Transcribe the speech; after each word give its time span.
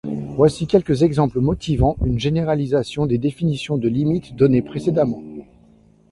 Voici 0.35 0.65
quelques 0.65 1.03
exemples 1.03 1.39
motivant 1.39 1.95
une 2.03 2.17
généralisation 2.17 3.05
des 3.05 3.19
définitions 3.19 3.77
de 3.77 3.87
limite 3.87 4.35
données 4.35 4.63
précédemment. 4.63 5.21